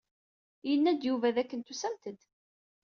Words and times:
Yenna-d 0.69 1.01
Yuba 1.09 1.35
dakken 1.35 1.61
tusamt-d. 1.61 2.19